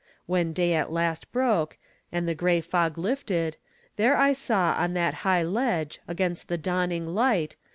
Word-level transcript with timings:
When 0.25 0.51
day 0.51 0.73
at 0.73 0.91
last 0.91 1.31
Broke, 1.31 1.77
and 2.11 2.27
the 2.27 2.33
gray 2.33 2.59
fog 2.59 2.97
lifted, 2.97 3.57
there 3.97 4.17
I 4.17 4.33
saw 4.33 4.73
On 4.79 4.95
that 4.95 5.13
high 5.21 5.43
ledge, 5.43 5.99
against 6.07 6.47
the 6.47 6.57
dawning 6.57 7.05
light. 7.05 7.55